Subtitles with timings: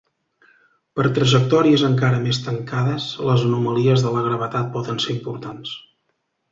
[0.99, 5.81] Per trajectòries encara més tancades, les anomalies de la gravetat poden ser importants.